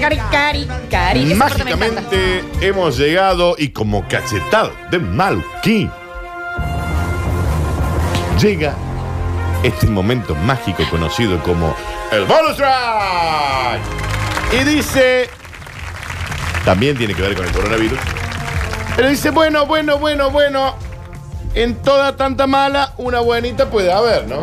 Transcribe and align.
Cari, 0.00 0.16
Cari, 0.30 0.68
Cari. 0.90 1.32
Esa 1.32 1.38
parte 1.38 1.64
me 1.64 1.70
encanta. 1.72 2.00
Mágicamente 2.02 2.44
hemos 2.60 2.98
llegado 2.98 3.54
y 3.58 3.68
como 3.70 4.06
cachetado 4.08 4.72
de 4.90 4.98
Maluquí 4.98 5.90
llega 8.40 8.74
este 9.62 9.86
momento 9.86 10.34
mágico 10.34 10.82
conocido 10.90 11.40
como 11.42 11.74
el 12.10 12.24
bonus 12.24 12.56
track. 12.56 13.80
Y 14.52 14.64
dice, 14.64 15.30
también 16.64 16.96
tiene 16.96 17.14
que 17.14 17.22
ver 17.22 17.34
con 17.36 17.46
el 17.46 17.52
coronavirus, 17.52 17.98
pero 18.96 19.08
dice, 19.08 19.30
bueno, 19.30 19.64
bueno, 19.66 19.98
bueno, 19.98 20.30
bueno, 20.30 20.76
en 21.54 21.76
toda 21.76 22.16
tanta 22.16 22.46
mala, 22.46 22.92
una 22.98 23.20
buenita 23.20 23.70
puede 23.70 23.92
haber, 23.92 24.26
¿no? 24.26 24.42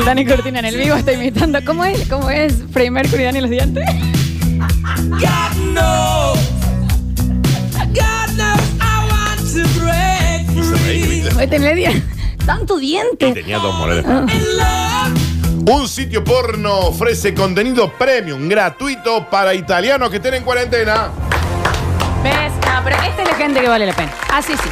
El 0.00 0.06
Dani 0.06 0.24
Cortina 0.24 0.60
en 0.60 0.64
el 0.64 0.76
vivo 0.78 0.96
está 0.96 1.12
imitando. 1.12 1.58
¿Cómo 1.62 1.84
es? 1.84 2.08
¿Cómo 2.08 2.30
es? 2.30 2.54
Freddie 2.72 2.90
Mercury, 2.90 3.24
Dani 3.24 3.42
los 3.42 3.50
dientes. 3.50 3.84
God 4.96 5.74
knows. 5.74 6.38
God 7.92 8.30
knows 8.34 8.60
I 8.80 9.06
want 9.10 9.40
to 9.52 9.62
break 9.78 10.46
free. 10.78 12.02
Tanto 12.46 12.78
Y 12.80 12.80
diente. 12.80 13.32
tenía 13.34 13.58
dos 13.58 13.74
monedas. 13.76 14.06
In 14.32 14.56
love. 14.56 15.70
Un 15.70 15.86
sitio 15.86 16.24
porno 16.24 16.78
ofrece 16.78 17.34
contenido 17.34 17.92
premium 17.92 18.48
gratuito 18.48 19.28
para 19.28 19.52
italianos 19.52 20.08
que 20.08 20.16
estén 20.16 20.32
en 20.32 20.44
cuarentena. 20.44 21.08
¿Ves? 22.24 22.52
No, 22.66 22.80
pero 22.82 22.96
esta 23.02 23.22
es 23.22 23.28
la 23.28 23.34
gente 23.34 23.60
que 23.60 23.68
vale 23.68 23.84
la 23.84 23.92
pena. 23.92 24.12
Así 24.32 24.54
sí. 24.54 24.68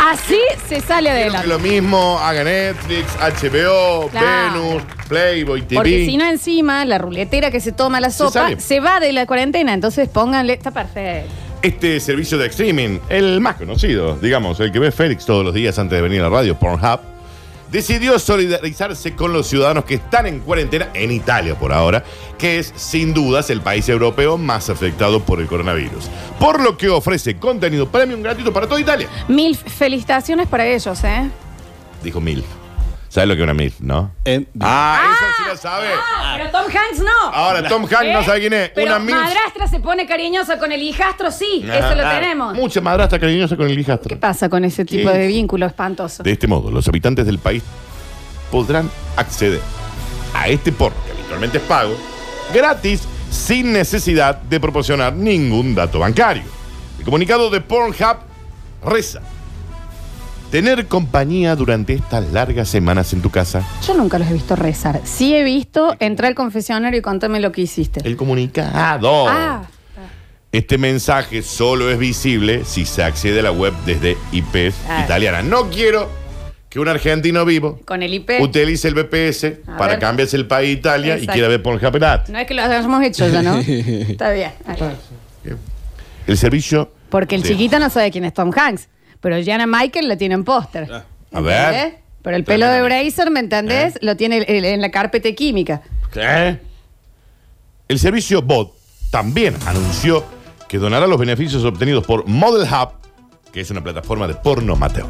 Así 0.00 0.38
se 0.68 0.80
sale 0.80 1.10
Quiero 1.10 1.30
que 1.32 1.36
adelante. 1.38 1.48
lo 1.48 1.58
mismo 1.58 2.18
haga 2.20 2.44
Netflix, 2.44 3.06
HBO, 3.16 4.08
Claro. 4.10 4.62
Venus, 4.62 4.82
Playboy 5.08 5.62
TV. 5.62 5.74
Porque 5.76 6.06
si 6.06 6.16
no, 6.16 6.24
encima, 6.28 6.84
la 6.84 6.98
ruletera 6.98 7.50
que 7.50 7.60
se 7.60 7.72
toma 7.72 8.00
la 8.00 8.10
sopa 8.10 8.32
sale. 8.32 8.60
se 8.60 8.80
va 8.80 9.00
de 9.00 9.12
la 9.12 9.26
cuarentena. 9.26 9.74
Entonces 9.74 10.08
pónganle. 10.08 10.52
Está 10.52 10.70
perfecto. 10.70 11.30
Este 11.62 11.98
servicio 11.98 12.38
de 12.38 12.46
streaming, 12.46 12.98
el 13.08 13.40
más 13.40 13.56
conocido, 13.56 14.16
digamos, 14.16 14.60
el 14.60 14.70
que 14.70 14.78
ve 14.78 14.92
Félix 14.92 15.26
todos 15.26 15.44
los 15.44 15.52
días 15.52 15.76
antes 15.78 15.96
de 15.96 16.02
venir 16.02 16.20
a 16.20 16.24
la 16.24 16.30
radio, 16.30 16.56
Pornhub, 16.56 17.00
decidió 17.70 18.18
solidarizarse 18.18 19.14
con 19.14 19.32
los 19.32 19.46
ciudadanos 19.46 19.84
que 19.84 19.94
están 19.94 20.26
en 20.26 20.40
cuarentena 20.40 20.90
en 20.94 21.10
Italia 21.10 21.58
por 21.58 21.72
ahora, 21.72 22.04
que 22.38 22.58
es 22.58 22.72
sin 22.76 23.14
dudas 23.14 23.50
el 23.50 23.60
país 23.60 23.88
europeo 23.88 24.38
más 24.38 24.70
afectado 24.70 25.20
por 25.20 25.40
el 25.40 25.46
coronavirus. 25.46 26.08
Por 26.38 26.62
lo 26.62 26.76
que 26.76 26.88
ofrece 26.88 27.36
contenido 27.36 27.88
premium 27.88 28.22
gratuito 28.22 28.52
para 28.52 28.66
toda 28.66 28.80
Italia. 28.80 29.08
Mil 29.28 29.56
felicitaciones 29.56 30.48
para 30.48 30.66
ellos, 30.66 31.02
¿eh? 31.04 31.30
Dijo 32.02 32.20
MILF. 32.20 32.67
¿Sabes 33.08 33.26
lo 33.28 33.34
que 33.36 33.40
es 33.40 33.44
una 33.44 33.54
MILF, 33.54 33.80
no? 33.80 34.12
Eh, 34.24 34.44
Ah, 34.60 35.00
eso 35.12 35.24
sí 35.38 35.42
lo 35.48 35.56
sabe. 35.56 35.86
Ah, 35.96 36.34
pero 36.36 36.50
Tom 36.50 36.64
Hanks 36.66 36.98
no. 37.00 37.28
Ahora, 37.32 37.66
Tom 37.66 37.82
Hanks 37.84 38.12
no 38.12 38.22
sabe 38.22 38.40
quién 38.40 38.52
es. 38.52 38.70
Pero 38.74 38.86
Una 38.88 38.98
MILF. 38.98 39.16
madrastra 39.18 39.66
se 39.66 39.80
pone 39.80 40.06
cariñosa 40.06 40.58
con 40.58 40.72
el 40.72 40.82
hijastro, 40.82 41.30
sí. 41.30 41.64
Eso 41.64 41.94
lo 41.94 42.06
Ah, 42.06 42.10
tenemos. 42.20 42.54
Mucha 42.54 42.80
madrastra 42.82 43.18
cariñosa 43.18 43.56
con 43.56 43.66
el 43.66 43.74
¿Qué 43.74 43.80
hijastro. 43.80 44.20
pasa 44.20 44.48
con 44.50 44.62
ese 44.64 44.84
tipo 44.84 45.10
¿Qué? 45.10 45.18
de 45.18 45.26
vínculo 45.26 45.64
espantoso? 45.66 46.22
De 46.22 46.32
este 46.32 46.46
modo, 46.46 46.70
los 46.70 46.86
habitantes 46.86 47.24
del 47.24 47.38
país 47.38 47.62
podrán 48.50 48.90
acceder 49.16 49.60
a 50.34 50.48
este 50.48 50.70
porno, 50.70 50.98
que 51.06 51.12
habitualmente 51.12 51.58
es 51.58 51.64
pago, 51.64 51.96
gratis, 52.52 53.02
sin 53.30 53.72
necesidad 53.72 54.36
de 54.36 54.60
proporcionar 54.60 55.14
ningún 55.14 55.74
dato 55.74 55.98
bancario. 55.98 56.44
El 56.98 57.04
comunicado 57.06 57.48
de 57.50 57.60
Pornhub 57.62 58.18
reza. 58.84 59.20
Tener 60.50 60.86
compañía 60.86 61.54
durante 61.56 61.92
estas 61.92 62.32
largas 62.32 62.68
semanas 62.70 63.12
en 63.12 63.20
tu 63.20 63.28
casa. 63.30 63.62
Yo 63.86 63.92
nunca 63.94 64.18
los 64.18 64.28
he 64.28 64.32
visto 64.32 64.56
rezar. 64.56 65.00
Sí 65.04 65.34
he 65.34 65.44
visto 65.44 65.94
entrar 66.00 66.28
al 66.28 66.34
confesionario 66.34 66.98
y 66.98 67.02
contame 67.02 67.38
lo 67.38 67.52
que 67.52 67.62
hiciste. 67.62 68.00
El 68.04 68.16
comunicado. 68.16 68.70
Ah, 69.28 69.62
Este 70.50 70.78
mensaje 70.78 71.42
solo 71.42 71.90
es 71.90 71.98
visible 71.98 72.64
si 72.64 72.86
se 72.86 73.02
accede 73.04 73.40
a 73.40 73.42
la 73.42 73.52
web 73.52 73.74
desde 73.84 74.16
IPs 74.32 74.74
Ah. 74.88 75.02
italianas. 75.04 75.44
No 75.44 75.68
quiero 75.68 76.08
que 76.70 76.80
un 76.80 76.88
argentino 76.88 77.44
vivo 77.44 77.78
con 77.84 78.02
el 78.02 78.14
IP. 78.14 78.40
utilice 78.40 78.88
el 78.88 78.94
BPS 78.94 79.60
A 79.66 79.76
para 79.76 79.92
ver. 79.92 79.98
cambiarse 80.00 80.36
el 80.38 80.46
país 80.46 80.78
Italia 80.78 81.18
y 81.18 81.26
quiera 81.26 81.48
ver 81.48 81.62
Pornhub 81.62 81.92
gratis. 81.92 82.30
No 82.30 82.38
es 82.38 82.46
que 82.46 82.54
lo 82.54 82.62
hayamos 82.62 83.02
hecho 83.04 83.28
ya, 83.28 83.42
¿no? 83.42 83.58
Está 83.66 84.30
bien. 84.30 84.52
El 86.26 86.38
servicio. 86.38 86.90
Porque 87.10 87.34
el 87.34 87.42
Sí. 87.42 87.50
chiquito 87.50 87.78
no 87.78 87.90
sabe 87.90 88.10
quién 88.10 88.24
es 88.24 88.32
Tom 88.32 88.50
Hanks. 88.56 88.88
Pero 89.20 89.36
Jana 89.44 89.66
Michael 89.66 90.08
lo 90.08 90.16
tiene 90.16 90.34
en 90.34 90.44
póster. 90.44 90.90
A 91.32 91.40
ver. 91.40 91.74
¿Entendés? 91.74 92.00
Pero 92.22 92.36
el 92.36 92.44
pelo 92.44 92.66
de 92.68 92.82
Bracer, 92.82 93.30
¿me 93.30 93.40
entendés? 93.40 93.96
¿Eh? 93.96 93.98
Lo 94.02 94.16
tiene 94.16 94.38
el- 94.38 94.64
en 94.64 94.80
la 94.80 94.90
carpeta 94.90 95.30
química. 95.32 95.82
¿Qué? 96.12 96.58
El 97.88 97.98
servicio 97.98 98.42
BOT 98.42 98.72
también 99.10 99.56
anunció 99.66 100.24
que 100.68 100.78
donará 100.78 101.06
los 101.06 101.18
beneficios 101.18 101.64
obtenidos 101.64 102.04
por 102.04 102.26
Model 102.26 102.66
Hub, 102.68 102.90
que 103.52 103.60
es 103.60 103.70
una 103.70 103.82
plataforma 103.82 104.26
de 104.28 104.34
porno 104.34 104.74
amateur. 104.74 105.06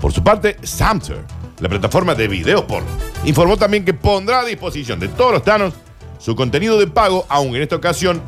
Por 0.00 0.12
su 0.12 0.22
parte, 0.22 0.56
Samter, 0.62 1.18
la 1.60 1.68
plataforma 1.68 2.14
de 2.14 2.28
video 2.28 2.66
porno, 2.66 2.88
informó 3.24 3.56
también 3.56 3.84
que 3.84 3.94
pondrá 3.94 4.40
a 4.40 4.44
disposición 4.44 5.00
de 5.00 5.08
todos 5.08 5.32
los 5.32 5.42
tanos 5.42 5.72
su 6.18 6.36
contenido 6.36 6.78
de 6.78 6.86
pago, 6.86 7.24
aunque 7.30 7.56
en 7.56 7.62
esta 7.62 7.76
ocasión 7.76 8.20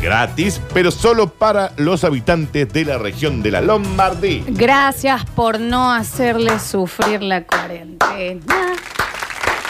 gratis, 0.00 0.60
pero 0.72 0.90
solo 0.90 1.28
para 1.28 1.72
los 1.76 2.04
habitantes 2.04 2.72
de 2.72 2.84
la 2.84 2.98
región 2.98 3.42
de 3.42 3.50
la 3.50 3.60
Lombardía. 3.60 4.42
Gracias 4.48 5.24
por 5.34 5.60
no 5.60 5.92
hacerle 5.92 6.58
sufrir 6.58 7.22
la 7.22 7.44
cuarentena. 7.44 8.42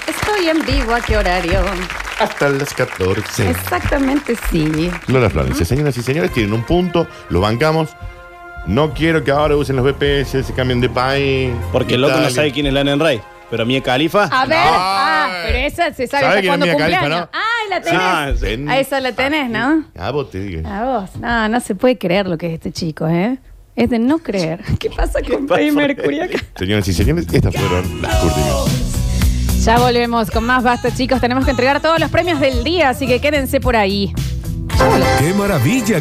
Estoy 0.06 0.48
en 0.48 0.64
vivo, 0.64 0.94
¿a 0.94 1.00
qué 1.00 1.16
horario? 1.16 1.60
Hasta 2.18 2.48
las 2.50 2.72
14. 2.74 3.50
Exactamente 3.50 4.36
sí. 4.50 4.90
Lola 5.06 5.30
Florencia, 5.30 5.64
señoras 5.64 5.96
y 5.96 6.02
señores, 6.02 6.32
tienen 6.32 6.52
un 6.52 6.62
punto, 6.64 7.06
lo 7.30 7.40
bancamos. 7.40 7.90
No 8.66 8.92
quiero 8.92 9.24
que 9.24 9.30
ahora 9.30 9.56
usen 9.56 9.76
los 9.76 9.84
BPS, 9.86 10.44
se 10.46 10.52
cambien 10.54 10.80
de 10.80 10.90
país. 10.90 11.50
Porque 11.72 11.94
el 11.94 12.02
loco 12.02 12.12
no 12.14 12.18
Italia. 12.20 12.36
sabe 12.36 12.52
quién 12.52 12.66
es 12.66 12.72
Lana 12.74 12.94
Rey. 12.96 13.20
Pero 13.50 13.64
Mia 13.66 13.82
Califa. 13.82 14.24
A 14.30 14.46
ver, 14.46 14.58
ah, 14.60 15.28
pero 15.46 15.58
esa 15.58 15.92
se 15.92 16.06
sabe, 16.06 16.22
¿Sabe 16.24 16.26
hasta 16.26 16.40
quién 16.40 16.52
es 16.52 16.58
Mia 16.60 16.76
Khalifa, 16.76 17.00
cumpleaños. 17.00 17.28
no? 17.32 17.38
La 17.70 17.80
tenés. 17.80 18.00
Ah, 18.02 18.32
Ven. 18.40 18.68
A 18.68 18.78
esa 18.80 19.00
la 19.00 19.12
tenés, 19.12 19.48
¿no? 19.48 19.84
Ah, 19.96 20.10
vos 20.10 20.30
te 20.30 20.40
digo. 20.40 20.68
A 20.68 20.84
vos. 20.84 21.10
No, 21.20 21.48
no 21.48 21.60
se 21.60 21.74
puede 21.76 21.96
creer 21.96 22.26
lo 22.26 22.36
que 22.36 22.48
es 22.48 22.54
este 22.54 22.72
chico, 22.72 23.06
¿eh? 23.06 23.38
Es 23.76 23.88
de 23.88 23.98
no 23.98 24.18
creer. 24.18 24.60
¿Qué 24.80 24.90
pasa 24.90 25.20
con 25.22 25.46
Freddie 25.46 25.72
Mercury 25.72 26.20
acá? 26.20 26.38
Señoras 26.56 26.88
y 26.88 26.92
señores, 26.92 27.26
estas 27.32 27.54
fueron 27.54 28.02
las 28.02 28.14
Curti 28.16 28.40
News. 28.40 29.64
Ya 29.64 29.78
volvemos 29.78 30.30
con 30.30 30.44
más 30.44 30.64
basta, 30.64 30.92
chicos. 30.92 31.20
Tenemos 31.20 31.44
que 31.44 31.52
entregar 31.52 31.80
todos 31.80 32.00
los 32.00 32.10
premios 32.10 32.40
del 32.40 32.64
día, 32.64 32.88
así 32.90 33.06
que 33.06 33.20
quédense 33.20 33.60
por 33.60 33.76
ahí. 33.76 34.12
¡Qué 35.18 35.34
maravilla! 35.34 35.98